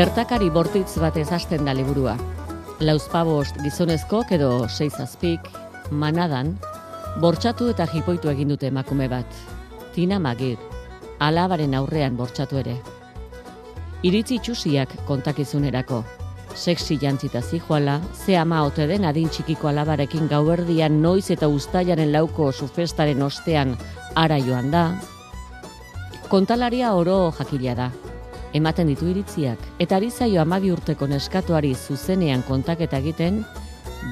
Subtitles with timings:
[0.00, 2.14] Gertakari bortitz batez hasten da liburua.
[2.80, 5.50] Lauzpabost gizonezkok edo seizazpik,
[5.92, 6.54] manadan,
[7.20, 9.42] bortxatu eta jipoitu egin dute emakume bat.
[9.92, 10.56] Tina Magir,
[11.20, 12.78] alabaren aurrean bortxatu ere.
[14.00, 16.00] Iritzi txusiak kontakizunerako.
[16.56, 22.52] Sexi jantzita zijoala, ze ama ote den adin txikiko alabarekin gauerdian noiz eta ustaiaren lauko
[22.52, 23.76] sufestaren ostean
[24.14, 24.86] ara joan da.
[26.32, 27.90] Kontalaria oro jakila da.
[28.52, 33.44] Ematen ditu iritziak, eta ari zaio amabi urteko neskatuari zuzenean kontaketa egiten,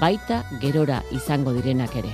[0.01, 2.13] baita gerora izango direnak ere.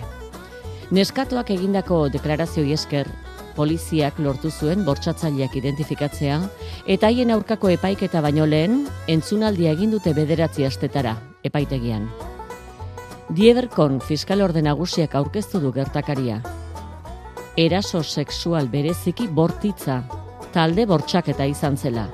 [0.95, 3.09] Neskatuak egindako deklarazioi esker,
[3.55, 6.41] poliziak lortu zuen bortsatzaileak identifikatzea,
[6.87, 12.09] eta haien aurkako epaiketa baino lehen, entzunaldia egin dute bederatzi astetara, epaitegian.
[13.35, 16.41] Dieberkon fiskal orde nagusiak aurkeztu du gertakaria.
[17.57, 20.03] Eraso sexual bereziki bortitza,
[20.55, 22.07] talde bortxaketa izan zela.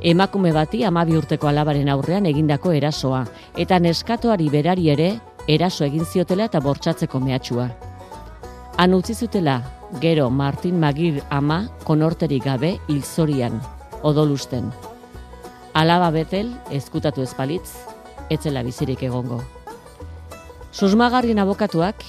[0.00, 3.24] Emakume bati amabi urteko alabaren aurrean egindako erasoa,
[3.58, 5.10] eta neskatoari berari ere
[5.48, 7.68] eraso egin ziotela eta bortxatzeko mehatxua.
[8.78, 9.58] Han utzi zutela,
[10.00, 13.60] gero Martin Magir ama konorterik gabe hilzorian,
[14.02, 14.70] odolusten.
[15.74, 17.74] Alaba betel, ezkutatu ezpalitz,
[18.30, 19.42] etzela bizirik egongo.
[20.72, 22.06] Susmagarrien abokatuak,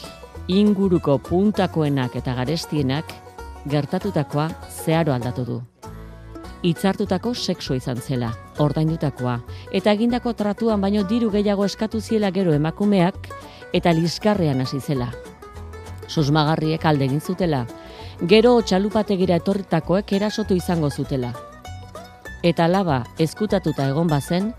[0.47, 3.11] inguruko puntakoenak eta garestienak,
[3.67, 5.59] gertatutakoa zeharo aldatu du.
[6.61, 8.31] Itzartutako sexu izan zela,
[8.61, 9.39] ordaindutakoa,
[9.73, 13.31] eta egindako tratuan baino diru gehiago eskatu ziela gero emakumeak,
[13.73, 15.09] eta liskarrean hasi zela.
[16.07, 17.65] Susmagarriek alde egin zutela,
[18.21, 21.33] gero txalupategira etorritakoek erasotu izango zutela.
[22.43, 24.53] Eta laba ezkutatuta egon bazen,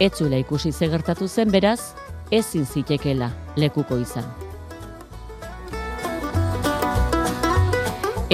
[0.00, 1.94] etzula ikusi ze gertatu zen beraz,
[2.30, 4.43] ezin zitekela lekuko izan.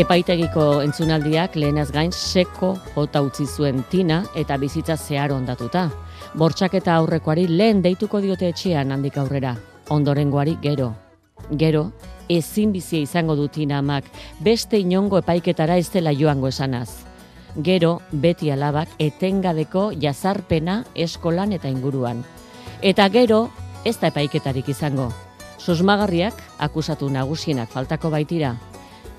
[0.01, 5.83] Epaitegiko entzunaldiak lehenaz gain seko jota utzi zuen tina eta bizitza zehar ondatuta.
[6.41, 9.51] Bortxaketa aurrekoari lehen deituko diote etxean handik aurrera,
[9.93, 10.95] ondorengoari gero.
[11.63, 11.83] Gero,
[12.33, 14.09] ezin bizia izango du tina amak,
[14.41, 16.89] beste inongo epaiketara ez dela joango esanaz.
[17.61, 22.25] Gero, beti alabak etengabeko jazarpena eskolan eta inguruan.
[22.81, 23.51] Eta gero,
[23.85, 25.11] ez da epaiketarik izango.
[25.59, 28.57] Susmagarriak, akusatu nagusienak faltako baitira,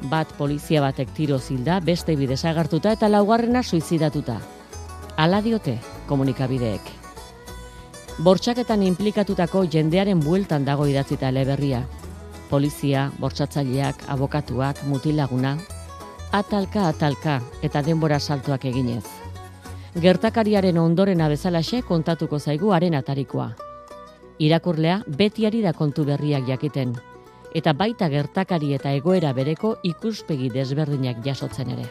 [0.10, 4.40] bat polizia batek tiro zilda, beste bide sagartuta eta laugarrena suizidatuta.
[5.18, 6.82] Ala diote komunikabideek.
[8.22, 11.84] Bortxaketan implikatutako jendearen bueltan dago idatzita eleberria.
[12.50, 15.56] Polizia, bortsatzaileak, abokatuak, mutilaguna,
[16.32, 19.06] atalka atalka eta denbora saltuak eginez.
[20.02, 23.52] Gertakariaren ondorena bezalaxe kontatuko zaigu haren atarikoa.
[24.40, 26.96] Irakurlea betiari da kontu berriak jakiten,
[27.54, 31.90] eta baita gertakari eta egoera bereko ikuspegi desberdinak jasotzen ere.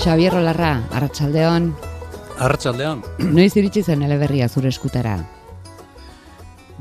[0.00, 1.74] Xavier Rolarra, Arratsaldeon.
[2.40, 3.04] Arratsaldeon.
[3.36, 5.18] Noiz iritsi zen eleberria zure eskutara?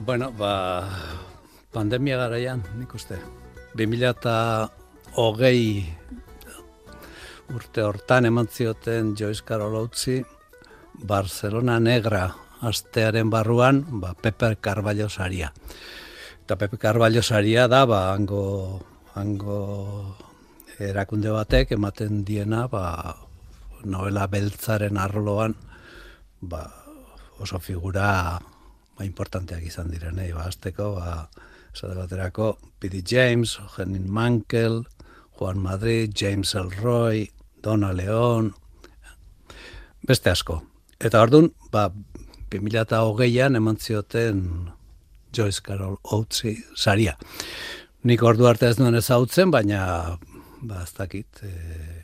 [0.06, 0.88] Bueno, ba,
[1.76, 3.18] pandemia garaian, nik uste.
[3.76, 4.32] 2008
[7.52, 9.90] urte hortan eman zioten Joyce Carol
[11.04, 15.52] Barcelona Negra astearen barruan, ba, Pepe Carballo saria.
[16.44, 18.80] Eta Pepe Carballo saria da, ba, hango,
[19.16, 20.16] hango
[20.80, 23.18] erakunde batek ematen diena, ba,
[23.84, 25.56] novela beltzaren arloan,
[26.40, 26.72] ba,
[27.40, 28.40] oso figura
[29.00, 31.30] ba, importanteak izan direnei, ba, azteko, ba,
[31.72, 34.84] esate baterako, Pidi James, Jenin Mankel,
[35.40, 37.30] Juan Madrid, James Elroy,
[37.64, 38.54] Dona León,
[40.04, 40.60] beste asko.
[41.00, 41.88] Eta ordun ba,
[42.52, 44.42] 2008an eman zioten
[45.32, 47.16] Joyce Carol Oatsi saria.
[48.04, 50.18] Nik ordu arte ez duen ezautzen, baina
[50.60, 52.04] ba, ez dakit, e,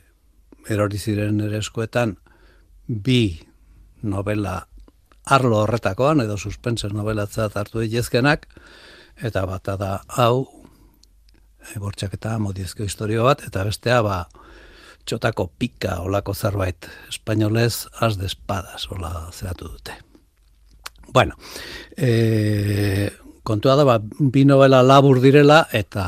[0.72, 2.16] erori ziren ere eskuetan,
[2.86, 3.40] bi
[4.02, 4.62] novela
[5.26, 8.46] arlo horretakoan, edo suspense novelatzat hartu ditezkenak,
[9.16, 9.92] eta bat da
[10.22, 10.46] hau,
[11.66, 14.24] e, bortxaketa modiezko historio bat, eta bestea, ba,
[15.06, 19.94] txotako pika olako zerbait espainolez az de espadas ola zeratu dute.
[21.12, 21.36] Bueno,
[21.96, 23.10] e,
[23.46, 26.06] kontua da, ba, bi novela labur direla eta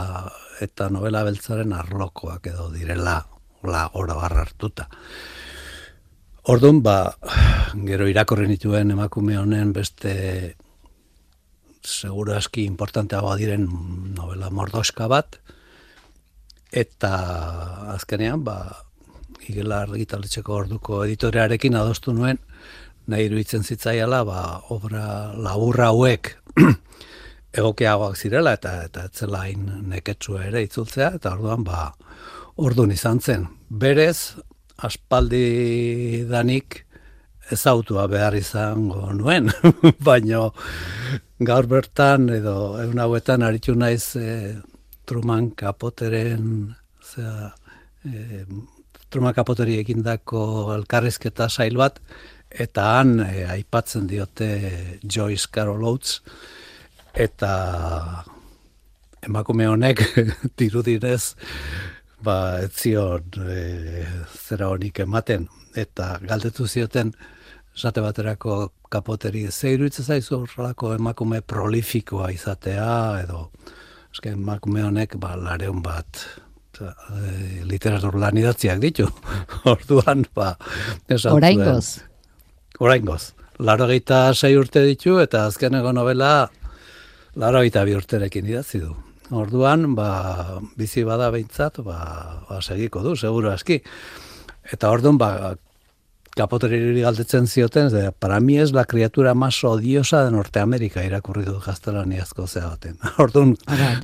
[0.61, 3.21] eta novela beltzaren arlokoak edo direla
[3.63, 4.89] la ora barra hartuta.
[6.49, 7.11] Orduan, ba,
[7.85, 10.13] gero irakorri nituen emakume honen beste
[11.85, 13.67] seguro aski importanteagoa diren
[14.17, 15.37] novela mordoska bat,
[16.73, 17.13] eta
[17.99, 18.57] azkenean, ba,
[19.45, 22.41] igela argitaletxeko orduko editorearekin adostu nuen,
[23.13, 24.41] nahi iruditzen zitzaiala, ba,
[24.73, 25.05] obra
[25.37, 26.33] laburra hauek
[27.61, 29.45] egokiagoak zirela, eta eta etzela
[29.93, 31.91] neketsua ere itzultzea, eta orduan, ba,
[32.57, 33.51] orduan izan zen.
[33.69, 34.39] Berez,
[34.79, 36.85] aspaldi danik
[37.51, 39.51] ezautua behar izango nuen,
[40.09, 40.53] baino
[41.41, 44.57] gaur bertan edo egun hauetan aritu naiz e,
[45.09, 47.53] Truman Kapoteren zera,
[48.05, 48.45] e,
[49.09, 52.01] Truman Kapoteri egindako elkarrizketa sail bat
[52.51, 54.51] eta han e, aipatzen diote
[55.03, 56.21] Joyce Carol Oates
[57.19, 57.53] eta
[59.25, 60.05] emakume honek
[60.61, 61.35] dirudinez
[62.25, 64.07] ba ez zion e,
[64.49, 65.47] zera honik ematen.
[65.79, 67.13] Eta galdetu zioten
[67.77, 73.51] esate baterako kapoteri zeiru zaizu horrelako emakume prolifikoa izatea edo
[74.13, 76.25] eske emakume honek ba lareun bat
[76.81, 79.09] e, literatur lan idatziak ditu.
[79.73, 80.57] Orduan ba
[81.31, 81.99] oraingoz.
[82.81, 83.33] Oraingoz.
[83.59, 83.89] Laro
[84.35, 86.49] sei urte ditu eta azkeneko novela
[87.35, 91.99] laro bi urterekin idatzi du Orduan, ba, bizi bada behintzat, ba,
[92.49, 93.83] ba, segiko du, seguro aski.
[94.73, 95.55] Eta orduan, ba,
[96.39, 101.59] kapoteriri galdetzen zioten, de, para mi es la criatura más odiosa de Norteamerika irakurri du
[101.61, 102.97] gaztelaniazko zea baten.
[103.25, 103.57] Orduan,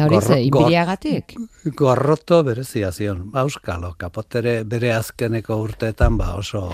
[0.07, 1.37] hori ze, inbiriagatik?
[1.79, 3.31] Gorroto berezia zion.
[3.31, 6.67] Ba, euskalo, kapotere bere azkeneko urteetan, ba, oso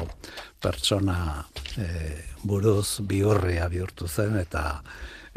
[0.61, 1.44] pertsona
[1.79, 1.87] e,
[2.43, 4.82] buruz biurria bihurtu zen, eta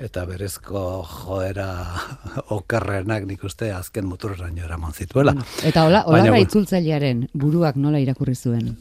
[0.03, 1.69] eta berezko joera
[2.57, 5.35] okerrenak nik uste azken muturraino eraman zituela.
[5.63, 8.73] Eta hola, hola itzultzailearen buruak nola irakurri zuen?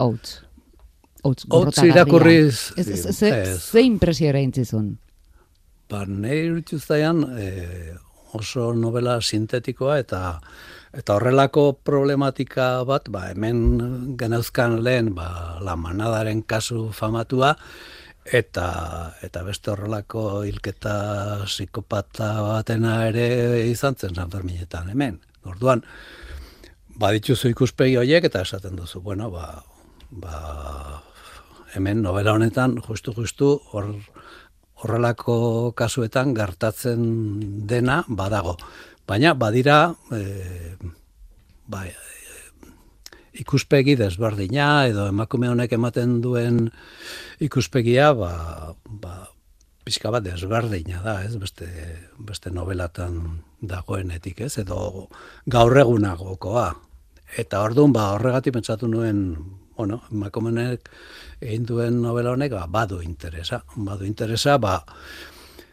[0.00, 0.40] Outs.
[1.22, 2.36] Outs, Outs irakurri...
[2.48, 4.94] Ez, ez, ez, ze impresio ere intzizun?
[5.90, 7.48] Ba, nahi e,
[8.32, 10.40] oso novela sintetikoa eta
[10.96, 17.54] eta horrelako problematika bat, ba, hemen geneuzkan lehen, ba, la manadaren kasu famatua,
[18.32, 18.66] eta
[19.26, 20.94] eta beste horrelako hilketa
[21.44, 25.20] psikopata batena ere izan zen San Ferminetan hemen.
[25.44, 25.82] Orduan
[27.00, 29.62] badituzu ikuspegi horiek eta esaten duzu, bueno, ba,
[30.10, 31.02] ba
[31.74, 33.94] hemen novela honetan justu justu hor
[34.80, 38.56] horrelako kasuetan gertatzen dena badago.
[39.06, 40.76] Baina badira e,
[41.66, 41.84] ba,
[43.38, 46.68] ikuspegi desberdina edo emakume honek ematen duen
[47.40, 49.14] ikuspegia ba, ba
[49.84, 51.36] pixka bat desberdina da, ez?
[51.40, 51.66] Beste,
[52.18, 54.58] beste novelatan dagoenetik, ez?
[54.62, 55.08] Edo
[55.50, 56.68] gaur egunagokoa.
[57.38, 59.34] Eta orduan ba horregatik pentsatu nuen,
[59.78, 60.90] bueno, emakumenek
[61.40, 64.80] egin duen novela honek ba, badu interesa, badu interesa, ba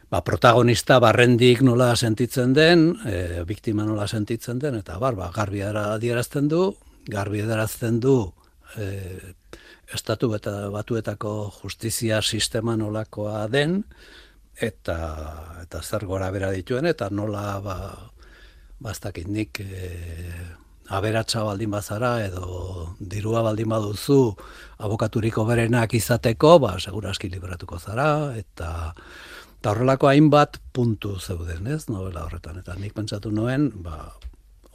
[0.10, 5.62] ba, protagonista barrendik nola sentitzen den, e, biktima nola sentitzen den, eta bar, ba, garbi
[5.68, 6.70] adierazten du,
[7.08, 8.18] garbi edarazten du
[8.78, 9.34] e,
[9.94, 13.84] estatu eta batuetako justizia sistema nolakoa den
[14.62, 14.98] eta
[15.64, 17.78] eta zer gora bera dituen eta nola ba
[18.80, 19.92] bastakit nik e,
[20.90, 24.36] aberatsa baldin bazara edo dirua baldin baduzu
[24.78, 28.94] abokaturiko berenak izateko ba segurazki libratuko zara eta
[29.58, 31.88] eta horrelako hainbat puntu zeuden, ez?
[31.90, 34.14] Novela horretan eta nik pentsatu noen, ba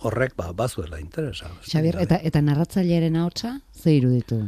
[0.03, 1.51] horrek ba bazuela interesa.
[1.67, 4.43] Xabier, eta eta narratzailearen ahotsa ze iruditu?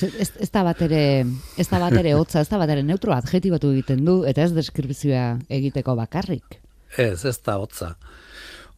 [0.00, 1.02] Ez, ez da bat ere,
[1.58, 4.52] ez da bat ere hotza, ez da bat ere neutro adjetibatu egiten du, eta ez
[4.54, 6.60] deskripzioa egiteko bakarrik.
[6.96, 7.94] Ez, ez da hotza.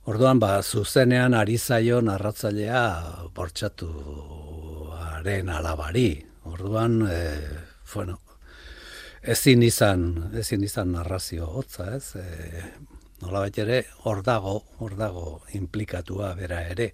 [0.09, 2.83] Orduan, ba, zuzenean ari zaio narratzailea
[3.37, 3.91] bortxatu
[4.99, 6.09] haren alabari.
[6.51, 7.21] Orduan, e,
[7.93, 8.19] bueno,
[9.23, 10.09] ezin izan,
[10.41, 12.17] ezin izan narrazio hotza, ez?
[12.19, 12.73] E,
[13.23, 16.93] nola ere, hor dago, hor dago implikatua bera ere.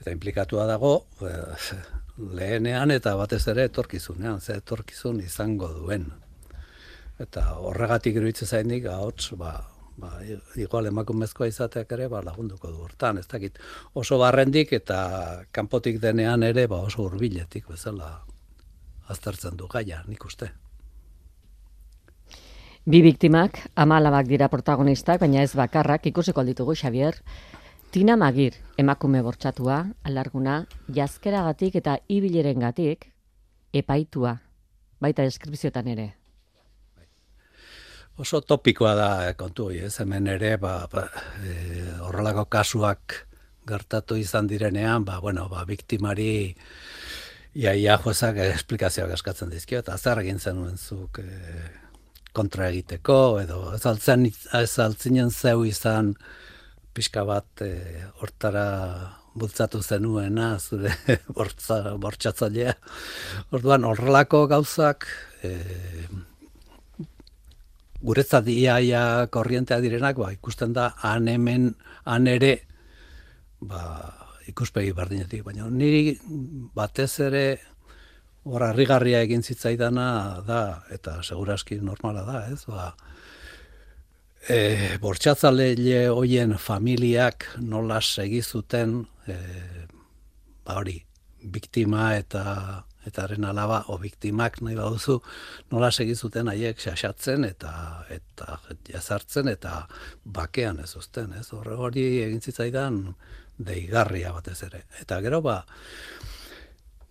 [0.00, 1.78] Eta implikatua dago, eh,
[2.18, 6.08] lehenean eta batez ere etorkizunean, ze etorkizun izango duen.
[7.18, 9.52] Eta horregatik iruditze zainik, ahots, ba,
[9.98, 10.12] ba,
[10.56, 13.58] igual emakumezkoa izateak ere, ba, lagunduko du hortan, ez dakit,
[13.94, 18.12] oso barrendik eta kanpotik denean ere, ba, oso hurbiletik bezala
[19.08, 20.52] aztertzen du gaia, nik uste.
[22.88, 27.18] Bi biktimak, amalabak dira protagonistak, baina ez bakarrak, ikusiko ditugu, Xavier.
[27.92, 30.54] Tina Magir, emakume bortxatua, alarguna,
[30.96, 33.10] jazkeragatik eta ibileren gatik,
[33.76, 34.38] epaitua,
[35.04, 36.06] baita deskripziotan ere.
[38.16, 41.04] Oso topikoa da kontu, ez hemen ere, ba, ba,
[41.44, 41.56] e,
[42.06, 43.18] horrelako kasuak
[43.68, 46.54] gertatu izan direnean, ba, bueno, ba, biktimari
[47.52, 51.68] iaia joezak esplikazioak eskatzen dizkio, eta zer egin zenuen zuk, e,
[52.38, 56.14] kontra egiteko, edo ez altzen, ez altzinen zeu izan
[56.94, 57.72] pixka bat e,
[58.22, 58.68] hortara
[59.38, 60.94] bultzatu zenuena, zure
[61.36, 62.74] bortza, bortxatzailea.
[63.54, 65.06] Orduan, horrelako gauzak,
[65.46, 65.52] e,
[68.02, 69.02] guretzat iaia
[69.34, 71.72] korrientea direnak, ba, ikusten da, han hemen,
[72.06, 72.54] han ere,
[73.60, 73.82] ba,
[74.50, 76.16] ikuspegi berdinetik, baina niri
[76.78, 77.44] batez ere,
[78.48, 80.08] hor harrigarria egin zitzaidana
[80.46, 80.62] da,
[80.94, 82.92] eta seguraski normala da, ez, ba,
[84.48, 89.36] e, bortxatzaleile hoien familiak nola segi zuten e,
[90.64, 90.98] ba hori,
[91.38, 92.44] biktima eta
[93.08, 95.16] eta haren alaba o biktimak nahi baduzu
[95.72, 97.72] nola segi zuten haiek xaxatzen eta
[98.12, 98.58] eta
[98.90, 99.86] jazartzen eta
[100.24, 101.46] bakean ez uzten, ez?
[101.56, 102.98] Horre hori egin zitzaidan
[103.58, 104.84] deigarria batez ere.
[105.00, 105.62] Eta gero ba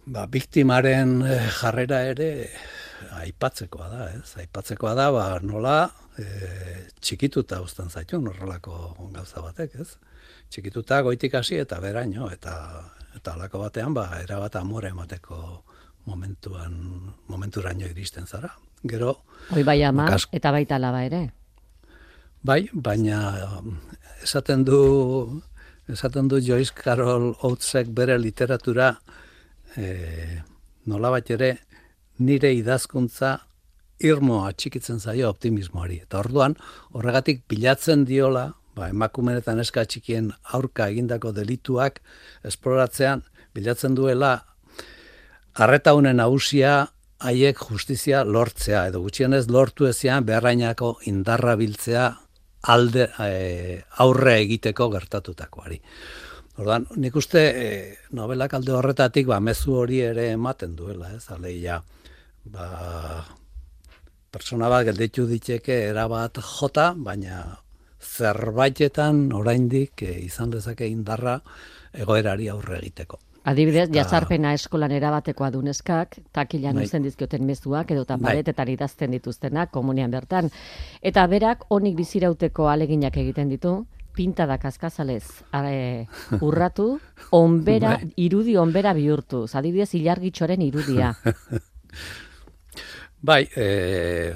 [0.07, 2.29] ba biktimaren e, jarrera ere
[3.19, 4.35] aipatzekoa da, ez?
[4.41, 5.77] Aipatzekoa da ba nola
[6.17, 6.25] e,
[7.01, 9.89] txikituta uzten zaitu horrelako gauza batek, ez?
[10.49, 12.55] Txikituta goitik hasi eta beraino eta
[13.17, 15.63] eta halako batean ba erabat amore emateko
[16.07, 16.77] momentuan
[17.27, 18.53] momenturaino iristen zara.
[18.87, 19.17] Gero
[19.51, 21.27] Hoi bai ama eta baita laba ere.
[22.45, 23.19] Bai, baina
[24.23, 25.41] esaten du
[25.89, 28.93] esaten du Joyce Carol Oatesek bere literatura
[29.77, 30.43] eh
[30.87, 31.57] nolabait ere
[32.23, 33.37] nire idazkuntza
[33.99, 36.01] irmo atxikitzen zaio optimismoari.
[36.05, 36.55] Eta orduan,
[36.93, 41.99] horregatik bilatzen diola, ba, emakumenetan eska txikien aurka egindako delituak
[42.47, 43.23] esploratzean,
[43.57, 44.35] bilatzen duela,
[45.57, 46.75] arreta honen hausia
[47.17, 52.11] haiek justizia lortzea, edo gutxienez lortu ezean beharrainako indarra biltzea
[52.69, 55.79] alde e, aurre egiteko gertatutakoari.
[56.57, 57.65] Orduan, nik uste e,
[58.17, 61.77] novelak alde horretatik ba, mezu hori ere ematen duela, ez, aleia,
[62.49, 62.65] ba,
[64.33, 67.43] persona bat gelditu diteke erabat jota, baina
[68.01, 71.37] zerbaitetan oraindik e, izan dezake indarra
[71.93, 73.21] egoerari aurre egiteko.
[73.47, 73.99] Adibidez, Eta...
[74.01, 76.87] jatzarpena eskolan erabatekoa duneskak, takilan bai.
[76.89, 78.73] uzen dizkioten mezuak, edo taparetetan bai.
[78.73, 80.49] idazten dituztenak, komunian bertan.
[81.01, 83.77] Eta berak, onik bizirauteko aleginak egiten ditu,
[84.17, 85.23] pintada kaskazalez
[85.55, 86.07] are,
[86.41, 86.97] urratu,
[87.37, 88.11] onbera, bai.
[88.25, 89.45] irudi onbera bihurtu.
[89.53, 91.13] Adibidez, ilargitxoren irudia.
[93.27, 94.35] Bai, e,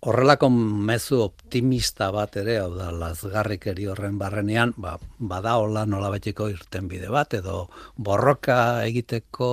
[0.00, 7.10] horrelako mezu optimista bat ere, hau da, lazgarrikeri horren barrenean, ba, bada hola nola bide
[7.10, 9.50] bat, edo borroka egiteko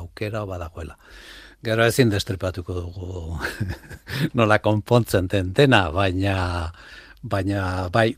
[0.00, 0.98] aukera badagoela.
[1.64, 3.38] Gero ezin destripatuko dugu
[4.38, 6.72] nola konpontzen den dena, baina,
[7.22, 8.14] baina bai,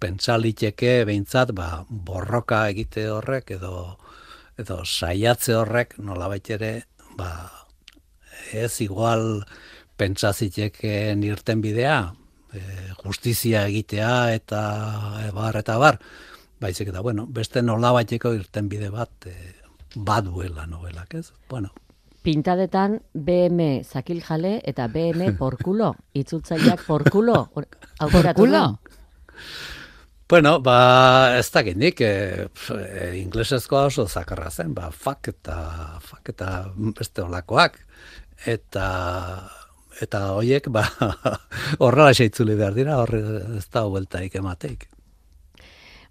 [0.00, 3.98] pentsaliteke behintzat, ba, borroka egite horrek, edo,
[4.58, 6.72] edo saiatze horrek nola ere,
[7.16, 7.50] ba,
[8.52, 9.44] ez igual
[10.00, 12.12] pentsaziteken irten bidea,
[12.52, 12.60] e,
[13.04, 14.62] justizia egitea eta
[15.26, 16.00] e, bar eta bar,
[16.60, 19.36] baizik eta bueno, beste nola baiteko irten bide bat e,
[19.94, 21.32] baduela novelak, ez?
[21.48, 21.72] Bueno,
[22.20, 27.46] Pintadetan BM zakil jale eta BM porkulo, itzultzaileak porkulo,
[27.96, 28.64] porkulo?
[30.30, 36.28] Bueno, ba, ez da nik, e, e, inglesezkoa oso zakarra zen, ba, fuck eta, fuck
[36.30, 37.80] eta beste olakoak.
[38.46, 38.86] Eta
[40.00, 40.84] eta hoiek ba
[41.82, 43.12] horrela seitzuli behar dira hor
[43.58, 44.86] ez da hueltaik emateik.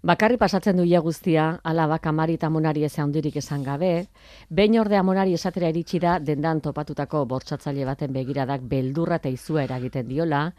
[0.02, 4.06] Bakarri pasatzen du guztia, ala bak amari eta monari ez handirik esan gabe,
[4.48, 10.08] behin orde amonari esatera iritsi da dendan topatutako bortsatzaile baten begiradak beldurra eta izua eragiten
[10.08, 10.52] diola,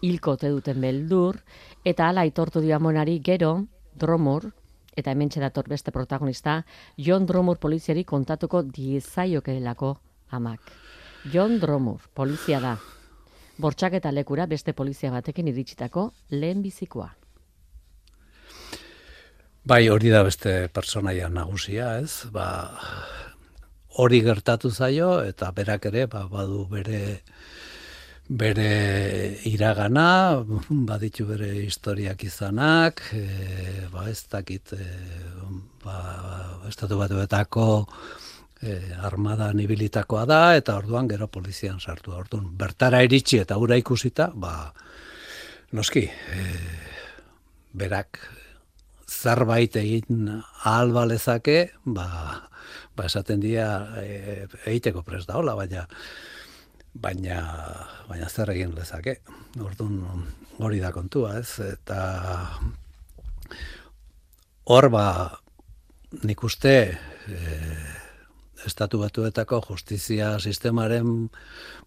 [0.00, 1.40] hilko te duten beldur,
[1.84, 4.50] eta ala itortu dio amonari gero, dromur,
[4.96, 6.64] eta hemen dator beste protagonista,
[6.96, 9.98] John Dromur poliziari kontatuko diezaiokelako
[10.30, 10.60] amak.
[11.32, 12.78] John Dromur, polizia da.
[13.58, 17.14] Bortxak eta lekura beste polizia batekin iritsitako lehen bizikoa.
[19.64, 22.26] Bai, hori da beste personaia nagusia, ez?
[22.32, 22.68] Ba,
[23.96, 27.22] hori gertatu zaio eta berak ere ba, badu bere
[28.28, 30.42] bere iragana,
[30.88, 34.86] baditu bere historiak izanak, e, ba, ez dakit, e,
[35.84, 35.98] ba,
[36.68, 37.66] estatu batuetako
[38.62, 42.14] e, armada nibilitakoa da, eta orduan gero polizian sartu.
[42.16, 44.72] Orduan, bertara iritsi eta ura ikusita, ba,
[45.76, 46.48] noski, e,
[47.74, 48.22] berak
[49.08, 50.30] zerbait egin
[50.64, 52.08] ahal balezake, ba,
[52.96, 55.84] ba esaten dira e, egiteko prest da, hola, baina,
[56.94, 57.40] baina,
[58.08, 59.18] baina zer egin lezake.
[59.60, 60.24] Orduan,
[60.62, 61.58] hori da kontua, ez?
[61.64, 62.00] Eta
[64.64, 65.06] hor, ba,
[66.24, 66.76] nik uste,
[67.28, 67.38] e,
[68.64, 71.28] estatu batuetako justizia sistemaren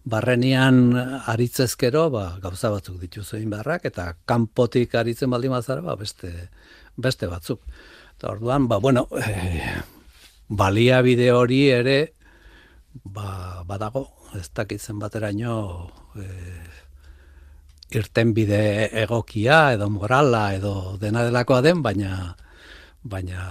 [0.08, 0.92] barrenian
[1.26, 6.50] aritzezkero, ba, gauza batzuk dituzu barrak, eta kanpotik aritzen baldin bazara, ba, beste,
[6.96, 7.64] beste batzuk.
[8.16, 9.80] Eta orduan, ba, bueno, e,
[10.48, 11.98] baliabide hori ere,
[12.92, 16.26] ba, badago, ez dakitzen bateraino, e,
[17.98, 22.36] irten bide egokia, edo morala, edo dena delakoa den, baina,
[23.02, 23.44] baina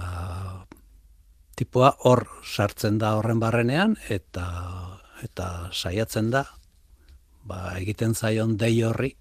[1.58, 4.46] tipua hor sartzen da horren barrenean, eta,
[5.26, 6.44] eta saiatzen da,
[7.42, 9.14] ba, egiten zaion dei horri,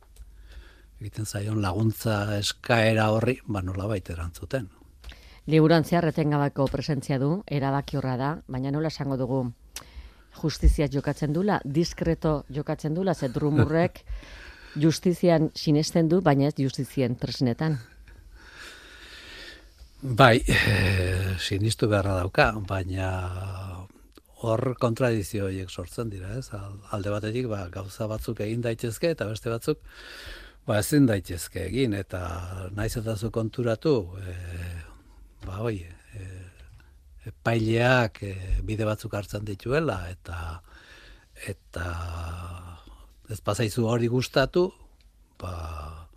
[1.01, 4.69] egiten zaion laguntza eskaera horri, ba, nola baita erantzuten.
[5.47, 9.45] Liburuan zehar etengabako presentzia du, erabaki horra da, baina nola esango dugu
[10.41, 14.03] justizia jokatzen dula, diskreto jokatzen dula, ze drumurrek
[14.84, 17.77] justizian sinesten du, baina ez justizien tresnetan.
[20.01, 23.08] Bai, e, sinistu beharra dauka, baina
[24.46, 26.51] hor kontradizio horiek sortzen dira, ez?
[26.94, 29.82] Alde batetik, ba, gauza batzuk egin daitezke, eta beste batzuk,
[30.70, 32.22] ba, ezin daitezke egin, eta
[32.77, 34.36] naiz eta zu konturatu, e,
[35.48, 35.96] ba hoi, e,
[37.31, 40.62] epaileak e, bide batzuk hartzen dituela eta
[41.48, 41.88] eta
[43.29, 44.72] ez pasaizu hori gustatu,
[45.39, 46.07] ba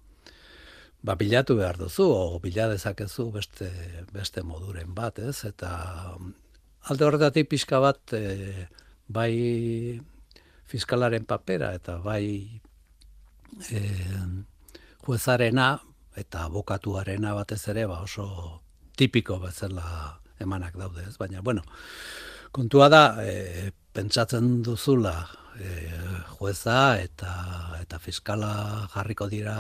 [1.03, 3.71] ba bilatu behar duzu o bila dezakezu beste
[4.13, 5.45] beste moduren bat, ez?
[5.49, 5.71] Eta
[6.89, 8.69] alde horretatik pixka bat e,
[9.09, 10.01] bai
[10.71, 12.61] fiskalaren papera eta bai
[13.71, 13.81] e,
[15.07, 15.81] juezarena
[16.17, 18.63] eta abokatuarena batez ere ba oso
[18.97, 21.17] tipiko bezala emanak daude, ez?
[21.21, 21.63] Baina, bueno,
[22.53, 25.15] kontua da, e, pentsatzen duzula
[25.59, 25.91] e,
[26.39, 27.33] jueza eta
[27.81, 28.53] eta fiskala
[28.95, 29.57] jarriko dira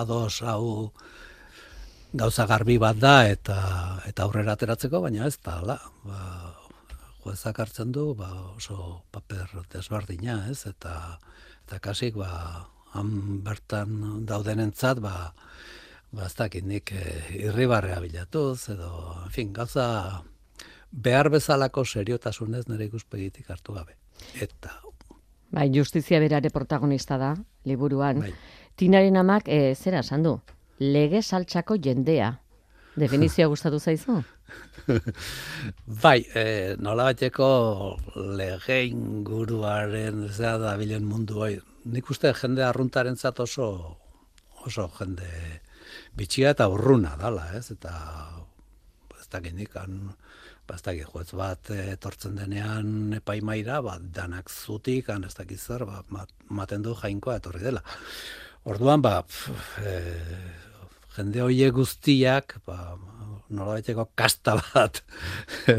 [0.00, 0.92] ados hau
[2.14, 3.58] gauza garbi bat da eta
[4.06, 6.20] eta aurrera ateratzeko, baina ez da, hala, ba,
[7.24, 10.66] juezak hartzen du, ba, oso paper desbardina, ez?
[10.70, 11.18] Eta
[11.64, 12.30] eta kasik, ba,
[12.94, 15.32] han bertan daudenentzat, ba,
[16.14, 17.02] ba, ez dakit nik e,
[17.40, 18.90] irribarrea bilatuz, edo,
[19.24, 20.22] en fin, gauza
[20.90, 23.98] behar bezalako seriotasunez nire ikuspegitik hartu gabe.
[24.40, 24.76] Eta...
[25.54, 27.34] Bai, justizia berare protagonista da,
[27.66, 28.22] liburuan.
[28.24, 28.32] Bai.
[28.78, 30.38] Tinaren amak, e, zera esan du,
[30.80, 32.32] lege saltxako jendea.
[32.98, 34.20] Definizioa gustatu zaizu?
[36.04, 37.48] bai, e, nola bateko
[38.38, 41.54] lege inguruaren zera da bilen mundu bai.
[41.90, 43.68] Nik uste jende arruntaren oso,
[44.64, 45.28] oso jende
[46.16, 47.70] bitxia eta urruna dala, ez?
[47.74, 47.92] Eta
[49.18, 50.12] ez da genikan,
[50.66, 55.86] ba, ez da juez bat etortzen denean epaimaira, ba, danak zutik, han ez dakit zer,
[55.88, 57.82] ba, maten du jainkoa etorri dela.
[58.64, 59.50] Orduan, ba, pf,
[59.84, 59.94] e,
[61.16, 62.94] jende hoie guztiak, ba,
[63.54, 63.78] nola
[64.16, 65.02] kasta bat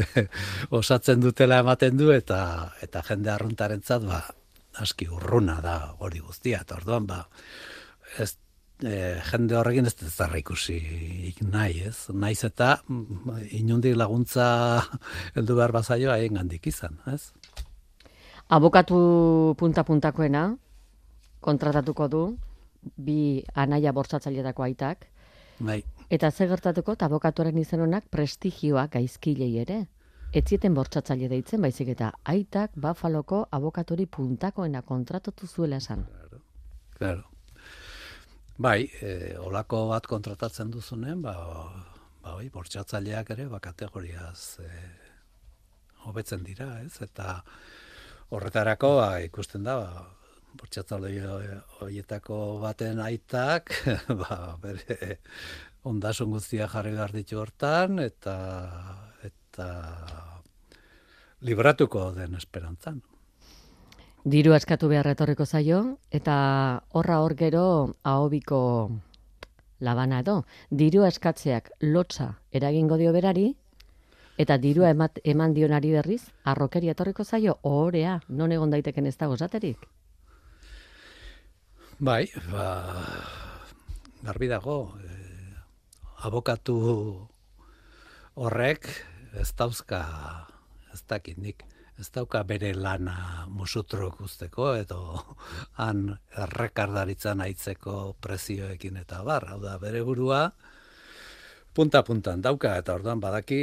[0.78, 4.22] osatzen dutela ematen du, eta eta jende arruntaren ba,
[4.80, 7.26] aski urruna da hori guztia, eta orduan, ba,
[8.18, 8.36] ez
[8.82, 10.78] e, jende horrekin ez da ikusi
[11.42, 12.08] nahi, ez?
[12.12, 14.82] Naiz eta mm, inundik laguntza
[15.36, 17.32] heldu behar bazaio haien gandik izan, ez?
[18.48, 20.56] Abokatu punta-puntakoena
[21.40, 22.22] kontratatuko du
[22.96, 25.06] bi anaia bortzatzaileetako aitak.
[25.58, 25.82] Bai.
[26.10, 29.86] Eta ze gertatuko ta abokatuaren izen honak prestigioa gaizkilei ere.
[30.32, 36.04] Etzieten bortzatzaile deitzen baizik eta aitak Bafaloko abokatori puntakoena kontratatu zuela esan.
[36.04, 36.42] Claro.
[36.98, 37.35] Claro.
[38.56, 41.34] Bai, e, olako bat kontratatzen duzunen, ba,
[42.22, 44.70] ba, oi, bortxatzaileak ere, ba, kategoriaz e,
[46.08, 46.94] hobetzen dira, ez?
[47.04, 47.42] Eta
[48.32, 50.06] horretarako, ba, ikusten da, ba,
[50.56, 53.74] bortxatzaile horietako baten aitak,
[54.22, 55.18] ba, bere
[55.84, 58.38] ondasun guztia jarri behar ditu hortan, eta,
[59.28, 59.68] eta
[61.44, 63.04] libratuko den esperantzan.
[64.26, 65.76] Diru askatu behar etorriko zaio,
[66.10, 66.36] eta
[66.98, 67.66] horra hor gero
[68.02, 68.58] ahobiko
[69.78, 70.40] labana edo.
[70.80, 73.52] Diru askatzeak lotza eragingo dio berari,
[74.36, 79.36] eta diru emat, eman dionari berriz, arrokeri etorriko zaio, ohorea, non egon daiteken ez dago
[79.36, 79.86] zaterik?
[82.00, 82.66] Bai, ba,
[84.26, 85.54] garbi dago, eh,
[86.26, 86.76] abokatu
[88.34, 88.90] horrek
[89.38, 90.02] ez dauzka,
[90.92, 91.62] ez dakit nik,
[92.00, 95.00] ez dauka bere lana musutro guzteko, edo
[95.82, 96.10] han
[96.44, 100.50] errekardaritzan aitzeko prezioekin eta bar, hau da bere burua
[101.76, 103.62] punta-puntan dauka, eta orduan badaki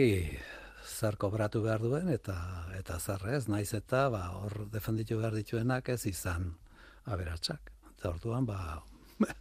[0.86, 2.36] zer kobratu behar duen, eta
[2.78, 6.52] eta zer ez, naiz eta ba, hor defenditu behar dituenak ez izan
[7.06, 7.72] aberatsak.
[7.96, 8.84] Eta orduan, ba,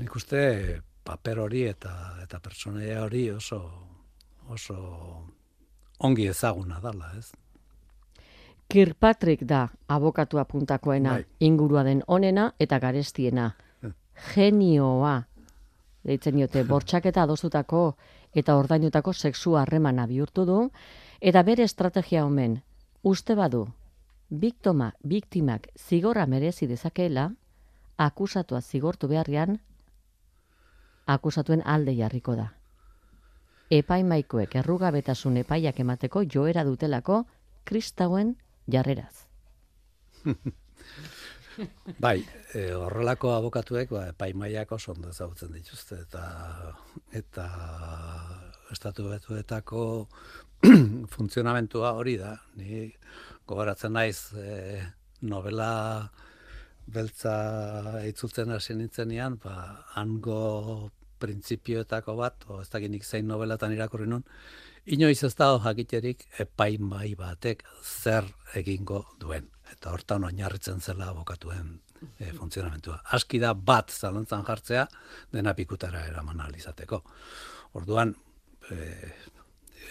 [0.00, 0.42] nik uste
[1.04, 1.92] paper hori eta
[2.22, 3.60] eta pertsonaia hori oso
[4.48, 4.76] oso
[5.98, 7.30] ongi ezaguna dala, ez?
[8.72, 11.24] Kirkpatrick da abokatua puntakoena bai.
[11.40, 13.50] ingurua den onena eta garestiena.
[14.34, 15.22] Genioa.
[16.04, 17.96] Deitzen diote, bortxaketa adostutako
[18.34, 20.70] eta ordainutako sexu harremana bihurtu du,
[21.20, 22.62] eta bere estrategia omen,
[23.02, 23.66] uste badu,
[24.30, 27.26] biktoma, biktimak zigorra merezi dezakeela,
[27.98, 29.58] akusatua zigortu beharrian,
[31.06, 32.48] akusatuen alde jarriko da.
[33.70, 37.26] Epaimaikoek errugabetasun epaiak emateko joera dutelako
[37.64, 38.34] kristauen
[38.70, 39.26] jarreraz.
[42.00, 42.22] Bai,
[42.54, 46.24] e, horrelako abokatuek ba, epaimaiak oso ondo ezagutzen dituzte eta
[47.12, 47.46] eta
[48.72, 49.82] estatu betuetako
[51.14, 52.36] funtzionamentua hori da.
[52.56, 52.86] Ni
[53.46, 54.80] gogoratzen naiz e,
[55.28, 55.72] novela
[56.92, 57.34] beltza
[58.08, 59.56] itzultzen hasi nintzenean, ba,
[59.94, 60.90] hango
[61.22, 64.24] printzipioetako bat, o ez dakinik zein novelatan irakurri nun,
[64.86, 69.48] inoiz ez dago jakiterik epaimai batek zer egingo duen.
[69.72, 71.78] Eta hortan oinarritzen zela abokatuen
[72.18, 72.98] e, funtzionamentua.
[73.16, 74.86] Aski da bat zalantzan jartzea
[75.32, 77.00] dena pikutara eraman alizateko.
[77.80, 78.12] Orduan,
[78.68, 78.90] e,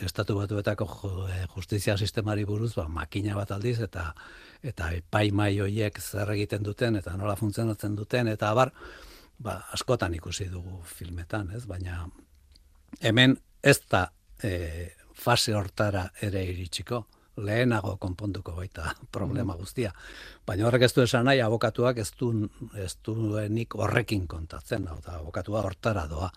[0.06, 0.88] estatu batuetako
[1.30, 4.12] eh, justizia sistemari buruz, ba, makina bat aldiz, eta
[4.64, 8.72] eta epaimai hoiek zer egiten duten, eta nola funtzionatzen duten, eta abar,
[9.42, 11.66] ba, askotan ikusi dugu filmetan, ez?
[11.70, 12.06] Baina
[13.02, 14.06] hemen ez da
[14.44, 17.04] e, fase hortara ere iritsiko,
[17.42, 19.60] lehenago konponduko baita problema mm.
[19.60, 19.94] guztia.
[20.46, 22.32] Baina horrek ez du esan nahi, abokatuak ez du,
[22.76, 26.32] ez duenik horrekin kontatzen, hau da, abokatua hortara doa.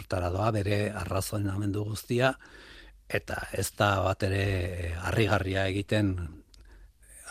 [0.00, 2.32] Hortara doa bere arrazoinamendu guztia,
[3.10, 6.14] eta ez da bat ere harrigarria egiten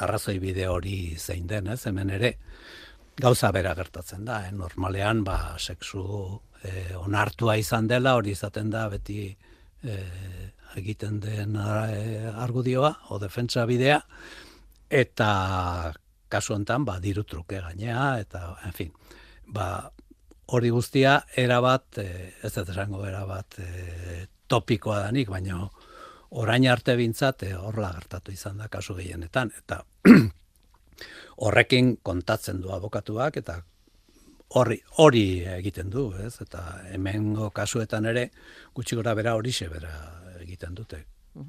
[0.03, 2.35] arrazoi bide hori zein den, ez, hemen ere,
[3.19, 4.51] gauza bera gertatzen da, eh?
[4.55, 6.03] normalean ba, sexu
[6.63, 9.27] eh, onartua izan dela, hori izaten da beti
[9.83, 13.99] eh, egiten den eh, argudioa o defentsa bidea,
[14.89, 15.29] eta
[16.29, 18.93] kasu honetan ba, diru truke gainea, eta, en fin,
[19.47, 19.89] ba,
[20.55, 25.67] hori guztia erabat, eh, ez ez esango erabat eh, topikoa danik, baina
[26.29, 29.83] orain arte bintzat horla gertatu izan da kasu gehienetan, eta
[31.37, 33.61] horrekin kontatzen du abokatuak eta
[34.59, 35.25] hori hori
[35.59, 36.39] egiten du, ez?
[36.41, 38.29] Eta hemengo kasuetan ere
[38.75, 39.93] gutxi gora bera hori bera
[40.41, 41.05] egiten dute.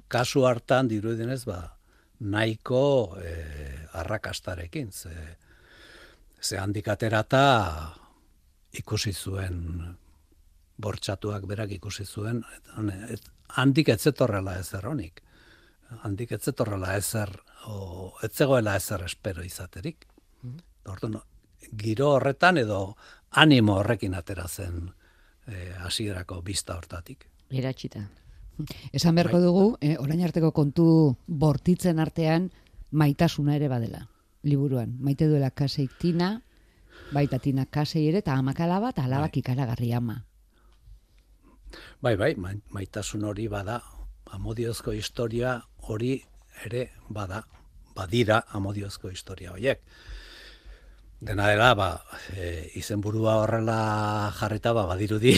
[0.09, 1.77] Kasu hartan dirudienez ba
[2.21, 3.35] nahiko e,
[3.93, 5.37] arrakastarekin ze
[6.41, 7.95] ze handikaterata
[8.73, 9.97] ikusi zuen
[10.79, 12.45] bortxatuak berak ikusi zuen
[13.09, 15.23] et, handik ez zetorrela ez erronik
[16.05, 17.33] handik ez zetorrela ezer,
[17.67, 20.07] o, ez zegoela ezer espero izaterik.
[20.43, 21.23] Mm -hmm.
[21.77, 22.97] giro horretan edo
[23.31, 24.91] animo horrekin atera zen
[25.47, 27.27] e, hasierako bista hortatik.
[27.51, 28.09] Iratxita.
[28.93, 29.45] Esan beharko bai.
[29.45, 32.51] dugu, eh, orain arteko kontu bortitzen artean
[32.91, 34.09] maitasuna ere badela,
[34.43, 34.97] liburuan.
[35.01, 36.43] Maite duela kaseik tina,
[37.13, 39.41] baita tina kasei ere, eta amakala bat alabak bai.
[39.41, 40.25] ikaragarri ama.
[42.03, 42.35] Bai, bai,
[42.71, 43.81] maitasun hori bada,
[44.27, 46.23] amodiozko historia hori
[46.67, 47.43] ere bada,
[47.97, 49.83] badira amodiozko historia horiek.
[51.21, 51.89] Dena dela, ba,
[52.33, 55.35] e, izenburua horrela jarreta, ba, badirudi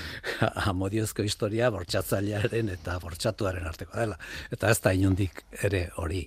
[0.68, 4.18] amodiozko historia bortxatzailearen eta bortxatuaren arteko dela.
[4.52, 6.26] Eta ez da inundik ere hori.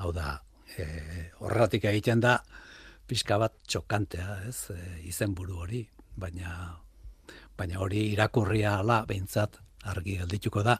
[0.00, 0.38] Hau da,
[0.78, 0.86] e,
[1.44, 2.38] horregatik egiten da,
[3.06, 4.80] pixka bat txokantea, ez, e,
[5.12, 5.84] izenburu hori.
[6.16, 6.72] Baina,
[7.58, 10.78] baina hori irakurria ala, behintzat, argi geldituko da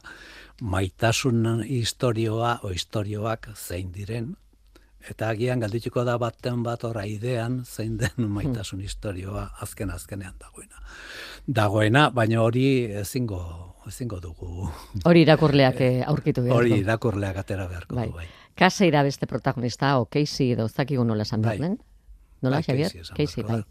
[0.61, 4.35] maitasun historioa o historioak zein diren
[5.11, 8.33] eta agian geldituko da baten bat ora idean zein den hmm.
[8.39, 10.83] maitasun historioa azken azkenean dagoena.
[11.47, 12.67] Dagoena, baina hori
[13.01, 13.41] ezingo
[13.87, 14.67] ezingo dugu.
[15.05, 16.59] Hori irakurleak eh, aurkitu behar.
[16.59, 18.07] Hori irakurleak atera beharko bai.
[18.09, 18.27] du, bai.
[18.57, 21.75] Kasa ira beste protagonista, o Casey edo zakigu nola esan behar, bai.
[22.41, 22.91] Nola, bai, Xavier?
[23.15, 23.61] Casey, bai.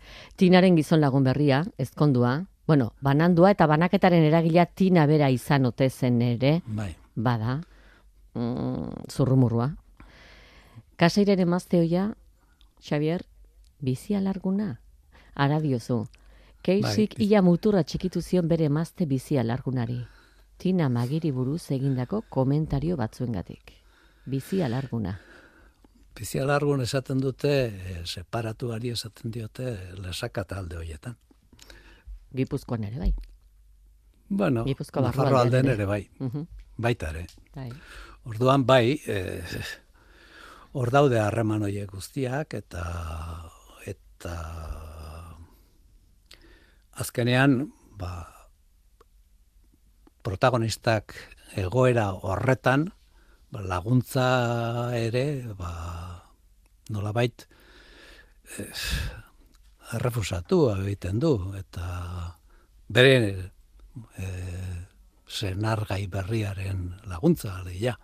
[0.40, 6.20] Tinaren gizon lagun berria, ezkondua, bueno, banandua eta banaketaren eragila tina bera izan ote zen
[6.22, 6.96] ere, bai.
[7.14, 7.60] bada,
[8.34, 9.76] mm, zurrumurua.
[10.96, 11.80] Kaseiren emazte
[12.80, 13.24] Xavier,
[13.80, 14.80] bizi alarguna?
[15.34, 16.06] Ara diozu,
[16.62, 17.26] keisik bai.
[17.26, 20.00] ia muturra txikitu zion bere emazte bizi alargunari.
[20.58, 23.72] Tina magiri buruz egindako komentario batzuengatik.
[24.24, 25.18] Bizi alarguna.
[26.16, 31.16] Bizi alargun esaten dute, eh, separatuari esaten diote, lesakata alde horietan.
[32.36, 33.14] Gipuzkoan ere bai.
[34.28, 36.02] Bueno, Nafarro alden ere bai.
[36.76, 37.26] Baita ere.
[37.54, 37.70] Bai.
[38.26, 39.42] Orduan bai, eh,
[40.76, 42.82] hor daude harreman horiek guztiak eta
[43.86, 44.34] eta
[47.00, 48.10] azkenean ba,
[50.26, 51.14] protagonistak
[51.56, 52.90] egoera horretan
[53.52, 54.26] ba, laguntza
[54.98, 55.72] ere ba,
[56.90, 57.46] nolabait
[58.58, 58.68] eh,
[59.94, 61.86] errefusatu egiten du eta
[62.88, 63.16] bere
[64.18, 64.28] e,
[65.26, 67.96] senargai berriaren laguntza, aleia.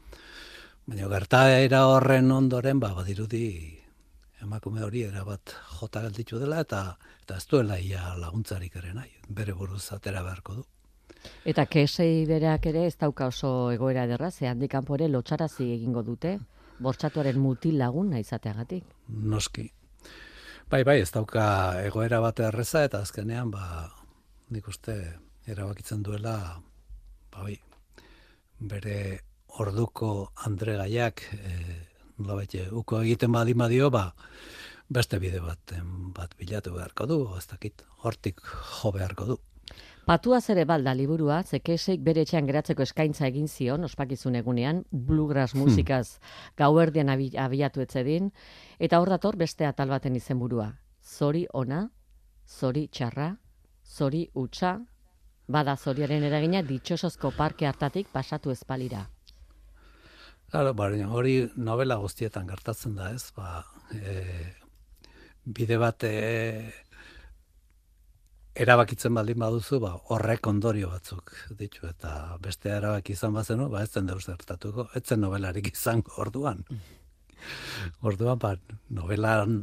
[0.87, 3.79] Baina gertaera horren ondoren, ba, badirudi
[4.43, 6.83] emakume hori erabat jota gelditu dela eta
[7.23, 10.65] eta ez duela ia laguntzarik ere nahi, bere buruz atera beharko du.
[11.47, 16.03] Eta kesei bereak ere ez dauka oso egoera ederra, ze handik kanpo ere lotxarazi egingo
[16.03, 16.39] dute,
[16.83, 18.85] bortxatuaren mutil lagun izateagatik.
[19.09, 19.71] Noski.
[20.71, 21.45] Bai, bai, ez dauka
[21.85, 23.91] egoera bat erreza eta azkenean, ba,
[24.55, 24.95] nik uste
[25.51, 26.37] erabakitzen duela,
[27.33, 27.57] ba, bai,
[28.73, 28.97] bere
[29.63, 31.55] orduko Andre Gaiak, e,
[32.23, 34.07] baite, uko egiten badi badio, ba,
[34.93, 35.75] beste bide bat,
[36.17, 39.39] bat bilatu beharko du, ez dakit, hortik jo beharko du.
[40.07, 45.63] Patuaz ere balda liburua, zekeseik bere etxean geratzeko eskaintza egin zion, ospakizun egunean, bluegrass hmm.
[45.63, 46.57] musikaz hmm.
[46.59, 48.33] gauerdian abi, abiatu etzedin,
[48.79, 50.73] eta hor dator beste atal baten izenburua.
[51.03, 51.85] Zori ona,
[52.49, 53.37] zori txarra,
[53.87, 54.79] zori utxa,
[55.53, 59.07] bada zoriaren eragina ditxosozko parke hartatik pasatu ezpalira.
[60.53, 63.31] Claro, baina hori novela guztietan gertatzen da, ez?
[63.37, 63.63] Ba,
[63.95, 64.53] e,
[65.45, 66.13] bide bat e,
[68.55, 73.93] erabakitzen baldin baduzu, ba, horrek ondorio batzuk ditu, eta beste erabaki izan bazenu, ba, ez
[73.93, 76.65] zen deus zertatuko, ez zen novelarik izango orduan.
[78.03, 78.55] Orduan, ba,
[78.95, 79.63] novelan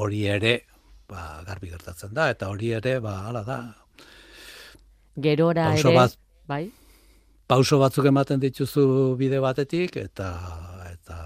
[0.00, 0.58] hori ere,
[1.10, 3.58] ba, garbi gertatzen da, eta hori ere, ba, ala da.
[5.22, 6.16] Gerora ere, bat,
[6.48, 6.64] bai?
[7.52, 8.84] Pauso batzuk ematen dituzu
[9.20, 10.30] bide batetik, eta
[10.88, 11.18] eta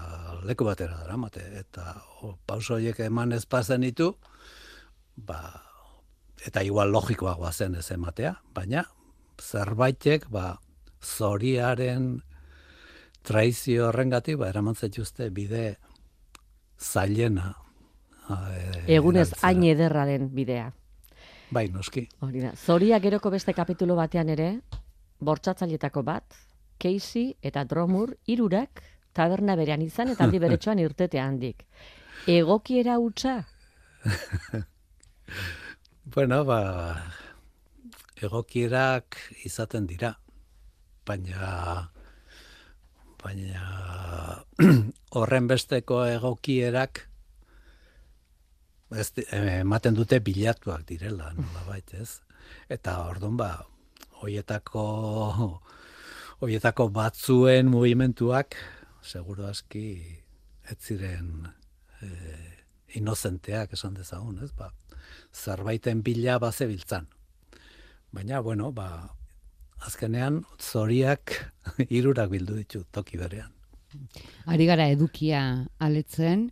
[0.47, 1.93] leku batera dara, mate, eta
[2.23, 4.11] o, pauso horiek eman ez pasen ditu,
[5.15, 5.39] ba,
[6.45, 8.85] eta igual logikoagoa zen ez ematea, baina
[9.41, 10.59] zerbaitek ba
[11.03, 12.21] zoriaren
[13.23, 15.77] traizio horrengatik ba eraman zaituzte bide
[16.79, 17.53] zailena.
[18.29, 20.71] E, Egunez hain ederra den bidea.
[21.51, 22.07] Bai, noski.
[22.19, 22.51] Hori da.
[22.55, 24.49] Zoria geroko beste kapitulo batean ere,
[25.23, 26.35] bortzatzailetako bat,
[26.77, 28.83] Casey eta Dromur irurak
[29.15, 31.63] taberna berean izan eta aldi beretsuan irtetea handik.
[32.27, 33.39] Egokiera hutsa?
[36.15, 37.03] Bueno, ba,
[38.23, 40.13] egokierak izaten dira,
[41.03, 41.89] baina
[43.19, 43.65] baina
[45.19, 47.01] horren besteko egokierak
[48.95, 52.21] ez, ematen dute bilatuak direla, nola baita ez?
[52.71, 53.51] Eta orduan ba,
[54.23, 54.87] hoietako
[56.39, 58.55] hoietako batzuen mugimenduak
[59.03, 59.87] seguru aski
[60.71, 61.51] ez ziren
[61.99, 62.51] eh,
[62.95, 64.53] inozenteak esan dezagun, ez?
[64.55, 64.71] Ba,
[65.33, 67.07] zerbaiten bila baze biltzan.
[68.11, 69.17] Baina, bueno, ba,
[69.85, 71.35] azkenean, zoriak
[71.99, 73.51] irurak bildu ditu toki berean.
[74.45, 75.41] Ari gara edukia
[75.79, 76.49] aletzen,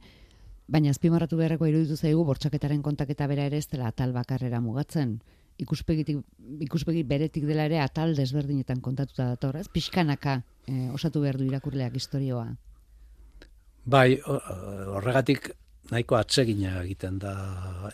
[0.72, 5.20] baina azpimarratu beharreko iruditu zaigu bortxaketaren kontaketa bera ere ez dela atal bakarrera mugatzen.
[5.62, 6.20] Ikuspegitik,
[6.66, 9.70] ikuspegi beretik dela ere atal desberdinetan kontatuta dator, ez?
[9.72, 12.50] Pixkanaka eh, osatu behar du irakurleak historioa.
[13.86, 15.52] Bai, horregatik
[15.92, 17.36] nahiko atsegina egiten da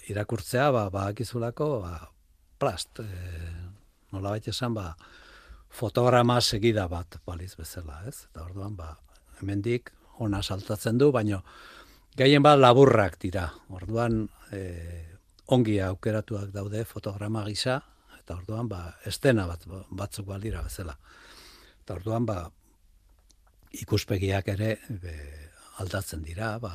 [0.09, 1.95] irakurtzea, ba, ba akizulako, ba,
[2.61, 3.51] plast, e,
[4.13, 4.91] nola baita esan, ba,
[5.71, 8.27] fotograma segida bat baliz bezala, ez?
[8.29, 8.93] Eta orduan, ba,
[9.39, 11.41] hemendik ona saltatzen du, baino
[12.17, 13.47] gehien bat laburrak dira.
[13.73, 14.61] Orduan, e,
[15.51, 17.81] ongi aukeratuak daude fotograma gisa,
[18.19, 20.95] eta orduan, ba, estena bat batzuk baldira bezala.
[21.81, 22.43] Eta orduan, ba,
[23.83, 25.15] ikuspegiak ere be,
[25.83, 26.73] aldatzen dira, ba,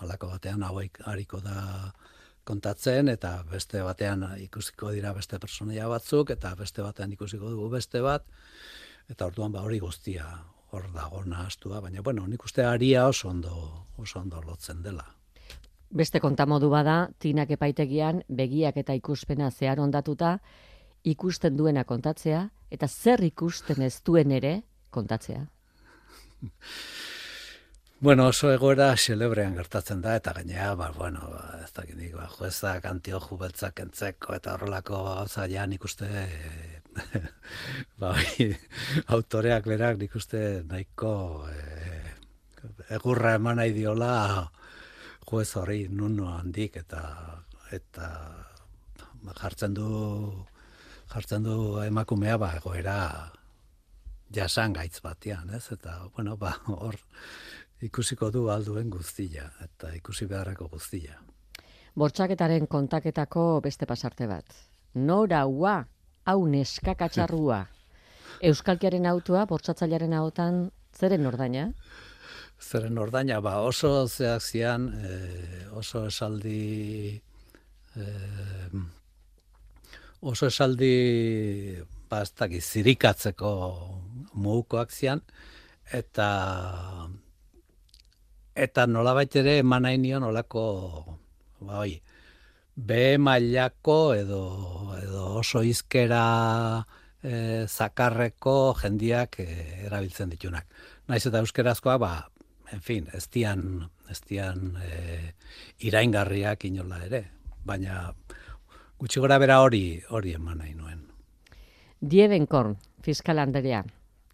[0.00, 1.92] halako batean hauek hariko da
[2.46, 8.02] kontatzen eta beste batean ikusiko dira beste personaia batzuk eta beste batean ikusiko dugu beste
[8.04, 8.24] bat
[9.10, 10.26] eta orduan ba hori guztia
[10.72, 15.04] hor dago nahastua baina bueno nik uste aria oso ondo oso ondo lotzen dela.
[15.90, 20.38] Beste kontamodu bada tinak epaitegian begiak eta ikuspena zehar ondatuta
[21.04, 25.46] ikusten duena kontatzea eta zer ikusten ez duen ere kontatzea
[27.98, 31.30] Bueno, oso egoera xelebrean gertatzen da, eta gainea, ba, bueno,
[31.62, 36.10] ez da gindik, ba, juezak, antioju beltzak entzeko, eta horrelako gauza ja nik uste,
[38.02, 38.10] ba,
[39.16, 41.14] autoreak berak nik uste nahiko
[41.48, 41.56] e,
[42.98, 44.12] egurra eman nahi diola
[45.24, 47.00] juez hori nuno handik, eta
[47.72, 48.10] eta
[49.22, 49.88] ba, jartzen du
[51.14, 52.98] jartzen du emakumea ba egoera
[54.36, 55.64] jasan gaitz batean, ez?
[55.72, 57.00] Eta bueno, ba hor
[57.82, 61.18] ikusiko du alduen guztia eta ikusi beharrako guztia.
[61.96, 64.44] Bortxaketaren kontaketako beste pasarte bat.
[64.94, 65.78] Nora ua,
[66.24, 67.62] hau neskakatxarrua.
[68.48, 71.70] Euskalkiaren autua, bortxatzailearen ahotan, zeren ordaina?
[72.60, 75.16] Zeren ordaina, ba, oso zeak zian, e,
[75.76, 77.16] oso esaldi,
[77.96, 78.06] e,
[80.20, 80.92] oso esaldi
[82.10, 83.52] ba, ez dakit, zirikatzeko
[84.34, 85.22] mugukoak zian,
[85.92, 86.28] eta
[88.56, 90.64] eta nolabait ere eman nahi nion olako,
[91.60, 91.98] ba, oi,
[92.76, 94.42] be mailako edo,
[94.96, 96.84] edo oso izkera
[97.22, 99.48] e, zakarreko jendiak e,
[99.86, 100.66] erabiltzen ditunak.
[101.08, 102.12] Naiz eta euskerazkoa, ba,
[102.72, 105.34] en fin, ez dian, ez dian e,
[105.88, 107.22] iraingarriak inola ere,
[107.64, 108.08] baina
[108.96, 111.04] gutxi gora bera hori hori eman nahi nuen.
[112.00, 113.84] Diebenkorn, fiskal Andrea,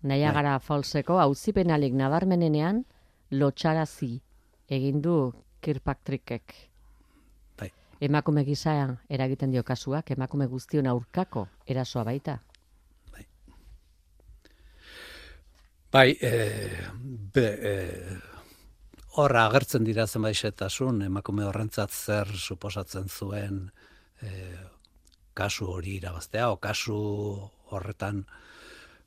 [0.02, 2.84] naia gara falseko hauzipenalik nabarmenenean,
[3.32, 4.20] lotxarazi
[4.68, 5.16] egin du
[5.62, 6.54] Kirkpatrickek.
[7.58, 7.70] Bai.
[8.00, 8.74] Emakume gisa
[9.08, 12.38] eragiten dio kasuak, emakume guztion aurkako erasoa baita.
[15.92, 16.30] Bai, e,
[17.34, 17.72] be, e,
[19.20, 20.62] horra agertzen dira zenbait
[21.04, 23.70] emakume horrentzat zer suposatzen zuen
[24.22, 24.30] e,
[25.34, 26.96] kasu hori irabaztea, o kasu
[27.70, 28.24] horretan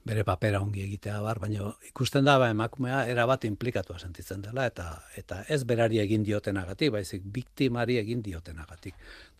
[0.06, 4.86] bere papera ongi egitea bar, baina ikusten da ba, emakumea erabat inplikatua sentitzen dela, eta
[5.18, 8.94] eta ez berari egin diotenagatik, baizik biktimari egin diotenagatik.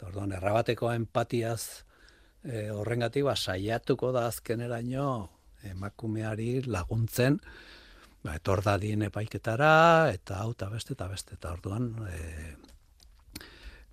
[0.08, 1.86] Orduan, errabateko empatiaz
[2.42, 5.08] e, horrengatik, ba, saiatuko da azkeneraino
[5.70, 7.38] emakumeari laguntzen,
[8.26, 12.56] ba, etor dadien epaiketara, eta hau eta beste, eta beste, eta orduan, e,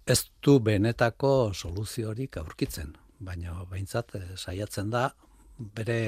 [0.08, 5.10] ez du benetako soluziorik aurkitzen, baina behintzat e, saiatzen da,
[5.76, 6.00] bere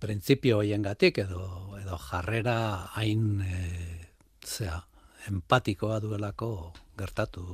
[0.00, 1.42] printzipio hoiengatik edo
[1.80, 2.58] edo jarrera
[2.94, 3.62] hain e,
[4.44, 4.80] zea
[5.28, 7.44] empatikoa duelako gertatu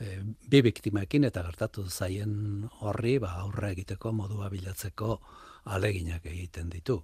[0.00, 0.18] e,
[0.50, 5.20] bi biktimekin eta gertatu zaien horri ba aurre egiteko modua bilatzeko
[5.64, 7.02] aleginak egiten ditu.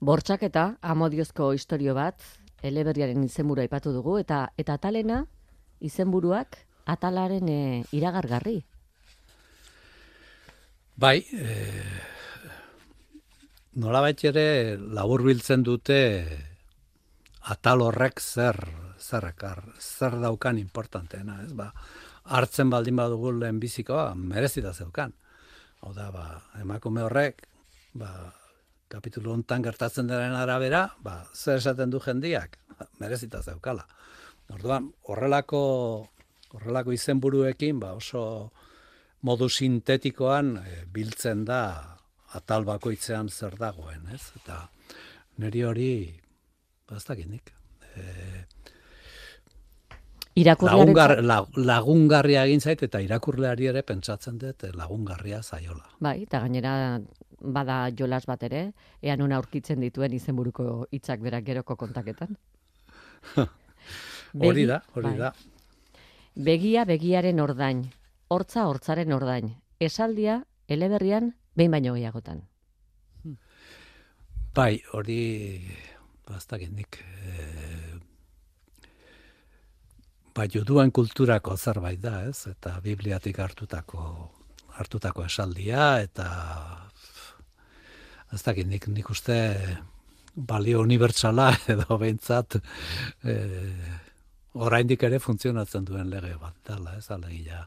[0.00, 2.22] Bortxak eta amodiozko historio bat,
[2.62, 5.24] eleberriaren izenburua ipatu dugu, eta eta atalena
[5.80, 6.56] izenburuak
[6.86, 7.60] atalaren e,
[7.96, 8.60] iragargarri.
[11.00, 11.56] Bai, e,
[13.78, 16.00] nolabait ere labur biltzen dute
[17.52, 18.58] atal horrek zer
[19.00, 21.70] zer ekar, zer daukan importanteena, ez ba,
[22.36, 25.14] hartzen baldin badugu lehen bizikoa, merezita zeukan.
[25.80, 26.26] Hau da, ba,
[26.60, 27.46] emakume horrek,
[27.96, 28.10] ba,
[28.92, 32.58] kapitulu hontan gertatzen denen arabera, ba, zer esaten du jendiak,
[33.00, 33.86] merezita zeukala.
[34.52, 35.62] Orduan, horrelako,
[36.52, 38.22] horrelako izenburuekin, ba, oso
[39.26, 41.62] modu sintetikoan e, biltzen da
[42.38, 44.22] atal bakoitzean zer dagoen, ez?
[44.40, 44.62] Eta
[45.42, 45.92] niri hori
[46.88, 47.52] ba, ez dakinik.
[47.96, 48.04] E,
[50.40, 51.18] lagungar,
[51.56, 55.88] lagungarria egin zait eta irakurleari ere pentsatzen dut lagungarria zaiola.
[56.00, 57.00] Bai, eta gainera
[57.40, 62.36] bada jolas bat ere, ea nuna aurkitzen dituen izenburuko hitzak berak geroko kontaketan.
[64.50, 65.18] hori da, hori bai.
[65.18, 65.32] da.
[66.36, 67.84] Begia begiaren ordain,
[68.28, 69.56] hortza hortzaren ordain.
[69.80, 72.42] Esaldia eleberrian behin baino gehiagotan.
[74.56, 75.22] Bai, hori
[76.26, 77.34] bastak nik e,
[80.34, 82.48] bai juduan kulturako zerbait da, ez?
[82.50, 84.02] Eta bibliatik hartutako
[84.80, 86.26] hartutako esaldia eta
[88.32, 89.36] ez dakit nik, nik uste
[90.34, 92.56] balio unibertsala edo behintzat
[93.22, 93.34] e,
[94.54, 97.66] oraindik ere funtzionatzen duen lege bat dela, ez alegia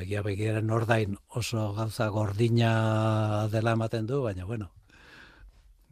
[0.00, 2.72] begia begiaren ordain oso gauza gordina
[3.52, 4.70] dela ematen du, baina bueno,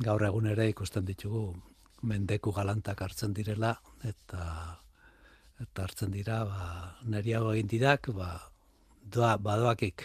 [0.04, 1.42] gaur egun ere ikusten ditugu
[2.02, 3.74] mendeku galantak hartzen direla,
[4.06, 4.44] eta
[5.58, 6.66] eta hartzen dira, ba,
[7.10, 8.28] neriago egin didak, ba,
[9.02, 10.04] doa, badoakik,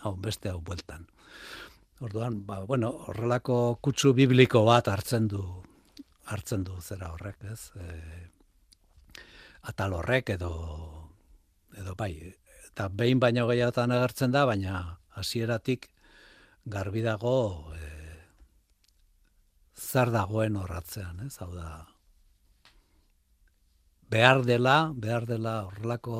[0.00, 1.04] hau, beste hau bueltan.
[2.00, 5.42] Orduan, ba, bueno, horrelako kutsu bibliko bat hartzen du,
[6.32, 7.60] hartzen du zera horrek, ez?
[7.76, 9.20] E,
[9.68, 10.54] atal horrek edo,
[11.76, 12.14] edo bai,
[12.74, 15.86] eta behin baino gehiagotan agertzen da, baina hasieratik
[16.66, 17.90] garbi dago e,
[19.78, 21.36] zer dagoen horratzean, ez?
[21.38, 21.68] Hau da,
[24.10, 26.16] behar dela, behar dela horrelako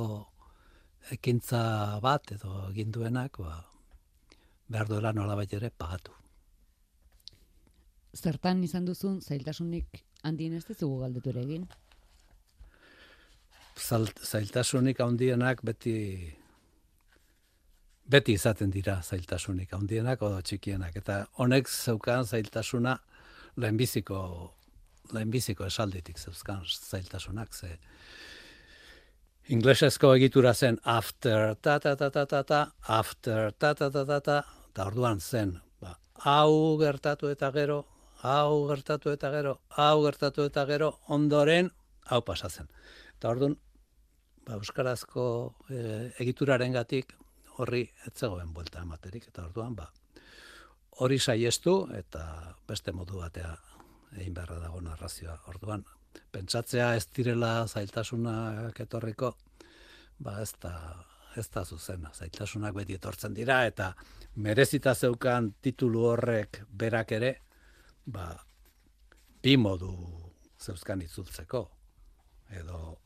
[1.16, 1.64] ekintza
[2.04, 3.56] bat edo egin duenak, ba,
[4.70, 6.14] behar duela nola ere pagatu.
[8.14, 11.66] Zertan izan duzun zailtasunik handien ez dugu galdetu ere egin?
[13.74, 15.98] Zailtasunik handienak beti
[18.10, 20.96] beti izaten dira zailtasunik, handienak odo txikienak.
[21.00, 22.98] Eta honek zeukan zailtasuna
[23.56, 24.18] lehenbiziko,
[25.12, 27.54] lehenbiziko esalditik zeuzkan zailtasunak.
[27.54, 27.78] Ze
[29.48, 34.20] inglesezko egitura zen after ta ta ta ta ta ta, after ta ta ta ta
[34.20, 34.38] ta,
[34.70, 37.84] eta orduan zen, ba, hau gertatu eta gero,
[38.22, 41.70] hau gertatu eta gero, hau gertatu eta gero, ondoren,
[42.08, 42.68] hau pasatzen.
[43.18, 43.58] Eta orduan,
[44.46, 45.26] ba, Euskarazko
[45.68, 47.12] e, egituraren gatik,
[47.58, 49.88] horri etzegoen buelta ematerik, eta orduan, ba,
[51.02, 52.24] hori saiestu eta
[52.68, 53.54] beste modu batea
[54.14, 55.36] egin beharra dago narrazioa.
[55.50, 55.84] Orduan,
[56.32, 59.34] pentsatzea ez direla zailtasunak etorriko,
[60.22, 60.74] ba ez da,
[61.36, 62.12] ez da zuzena.
[62.14, 63.92] Zailtasunak beti etortzen dira, eta
[64.36, 67.36] merezita zeukan titulu horrek berak ere,
[68.06, 68.28] ba,
[69.42, 69.94] bi modu
[70.60, 71.64] zeuzkan itzultzeko.
[72.54, 72.98] Edo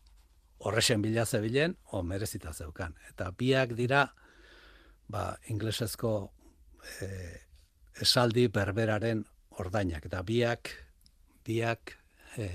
[0.59, 2.95] horrexen bila zebilen, o merezita zeukan.
[3.09, 4.09] Eta biak dira,
[5.09, 6.13] ba, inglesezko
[7.01, 7.09] e,
[8.01, 9.25] esaldi berberaren
[9.59, 10.05] ordainak.
[10.07, 10.71] Eta biak,
[11.47, 11.97] biak
[12.37, 12.49] e,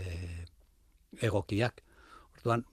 [1.21, 1.81] egokiak.
[2.37, 2.65] Orduan,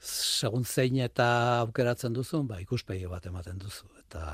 [0.00, 1.26] segun zein eta
[1.64, 3.88] aukeratzen duzun, ba, ikuspegi bat ematen duzu.
[4.04, 4.24] Eta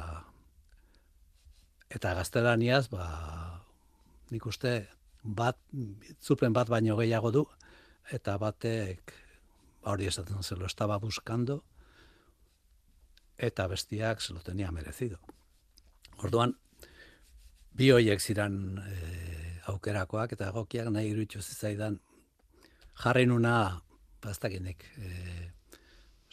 [1.93, 3.07] eta gaztelaniaz, ba,
[4.32, 4.86] nik uste,
[5.22, 5.59] bat,
[6.24, 7.43] zupen bat baino gehiago du,
[8.16, 9.12] eta batek,
[9.82, 11.62] ba, hori esaten se lo estaba buscando,
[13.39, 15.18] eta bestiak se lo tenía merecido.
[16.18, 16.57] Orduan,
[17.72, 21.99] bi hoiek ziran e, aukerakoak eta egokiak nahi irutxu zizaidan
[23.03, 23.80] jarri nuna,
[24.22, 25.53] baztakinik, ba, e,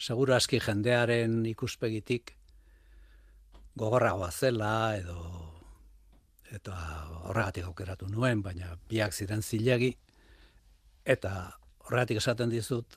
[0.00, 2.36] seguro aski jendearen ikuspegitik
[3.76, 5.18] gogorragoa zela edo
[6.50, 6.74] eta
[7.28, 9.92] horregatik aukeratu nuen, baina biak ziren zilegi
[11.04, 11.52] eta
[11.84, 12.96] horregatik esaten dizut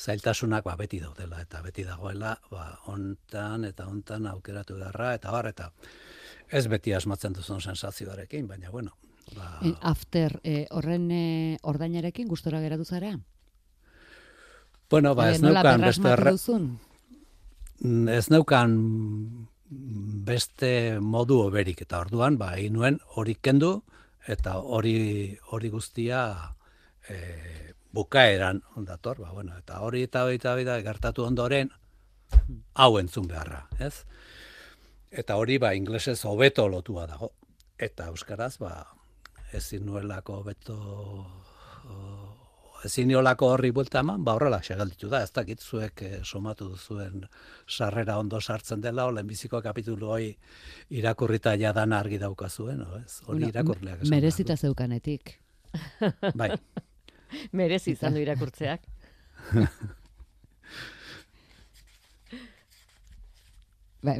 [0.00, 5.50] zailtasunak ba, beti daudela eta beti dagoela ba, ontan eta ontan aukeratu garra eta bar
[5.50, 5.70] eta
[6.50, 8.96] ez beti asmatzen duzun sensazioarekin, baina bueno.
[9.36, 9.60] Ba...
[9.62, 13.12] E, after, e, horren e, ordainarekin gustora geratu zara?
[14.90, 16.16] Bueno, ba, ez neukan beste
[18.10, 18.72] Ez neukan
[20.26, 23.84] beste modu oberik eta orduan ba egin nuen hori kendu
[24.26, 26.24] eta hori hori guztia
[27.08, 27.16] e,
[27.92, 31.70] bukaeran ondator ba bueno eta hori eta hori eta hori da gertatu ondoren
[32.74, 34.04] hau entzun beharra ez
[35.10, 37.32] eta hori ba inglesez hobeto lotua dago
[37.78, 38.86] eta euskaraz ba
[39.52, 40.78] ezin nuelako beto
[42.84, 47.26] ezin niolako horri buelta eman, ba horrela segalditu da, ez dakit zuek eh, somatu duzuen
[47.68, 50.30] sarrera ondo sartzen dela, olen biziko kapitulu hoi
[51.00, 53.20] irakurrita jadan argi daukazuen, no, ez?
[53.26, 54.14] Hori irakurleak esan.
[54.14, 55.36] Merezita zeukanetik.
[56.34, 56.54] Bai.
[57.56, 58.80] Merezi izan du irakurtzeak.
[64.00, 64.14] Ba,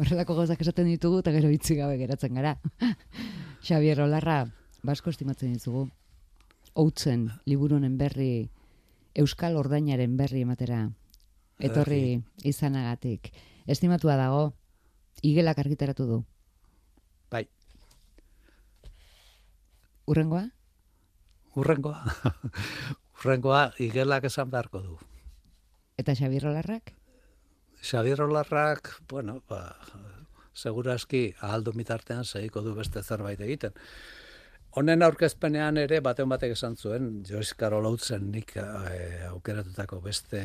[0.00, 2.54] horrelako gozak esaten ditugu eta gero hitzi gabe geratzen gara.
[3.66, 4.46] Xavier Olarra,
[4.82, 5.88] basko estimatzen ditugu
[6.78, 8.48] outzen liburunen berri
[9.18, 10.86] euskal ordainaren berri ematera
[11.58, 13.32] etorri izanagatik.
[13.66, 14.42] Estimatua dago
[15.26, 16.18] igelak argitaratu du.
[17.28, 17.44] Bai.
[20.08, 20.46] Urrengoa?
[21.58, 22.14] Urrengoa.
[23.18, 24.98] Urrengoa igelak esan beharko du.
[25.98, 26.94] Eta Xabier Olarrak?
[27.82, 29.74] Xabier Olarrak, bueno, ba,
[30.54, 33.74] seguraski ahaldu mitartean segiko du beste zerbait egiten.
[34.78, 38.64] Honen aurkezpenean ere batean batek esan zuen, Joyce Carol Oatesen nik e,
[39.30, 40.42] aukeratutako beste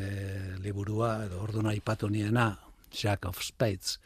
[0.64, 2.48] liburua, edo orduna ipatu niena,
[2.90, 3.98] Jack of Spades,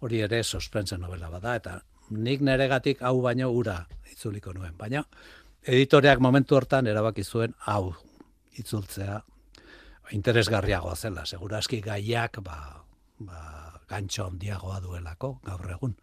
[0.00, 1.76] hori ere suspense novela bada, eta
[2.10, 4.74] nik neregatik hau baino ura itzuliko nuen.
[4.78, 5.04] Baina
[5.68, 7.92] editoreak momentu hortan erabaki zuen hau
[8.58, 9.20] itzultzea
[10.16, 12.58] interesgarriagoa zela, seguraski gaiak ba,
[13.20, 13.40] ba,
[13.90, 15.96] gantxo handiagoa duelako gaur egun.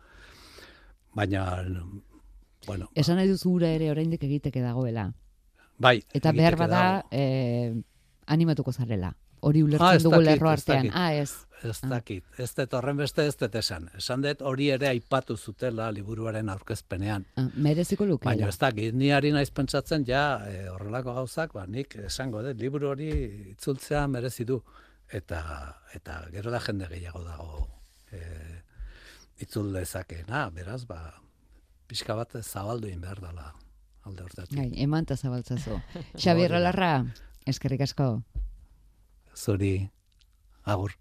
[1.16, 1.46] Baina
[2.66, 5.12] Bueno, Esan nahi duzu gura ere oraindik egiteke dagoela.
[5.78, 6.00] Bai.
[6.18, 7.76] Eta behar bada eh,
[8.26, 9.12] animatuko zarela.
[9.46, 10.90] Hori ulertzen ah, dugu lerro artean.
[10.94, 11.45] Ah, ez.
[11.64, 12.26] Ez dakit.
[12.40, 13.88] Ez dut horren beste ez dut esan.
[13.98, 17.26] Esan dut hori ere aipatu zutela liburuaren aurkezpenean.
[17.40, 18.26] Ah, mereziko luke.
[18.28, 22.60] Baina ez dakit, ni ari naiz pentsatzen ja e, horrelako gauzak, ba, nik esango dut,
[22.60, 23.10] liburu hori
[23.56, 24.62] itzultzea merezi du.
[25.14, 25.42] Eta,
[25.94, 27.68] eta gero da jende gehiago dago
[28.12, 28.22] e,
[29.46, 31.00] itzul dezakena, beraz, ba,
[31.88, 33.52] pixka bat zabaldu in behar dela
[34.06, 34.58] alde hortatik.
[34.58, 35.80] Gai, eman eta zabaltzazu.
[36.22, 36.92] Xabier Olarra,
[37.48, 38.10] eskerrik asko.
[39.36, 39.76] Zuri,
[40.66, 40.96] agur.